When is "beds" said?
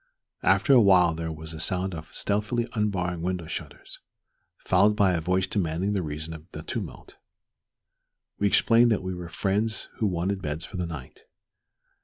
10.41-10.65